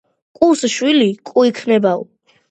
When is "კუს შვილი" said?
0.43-1.09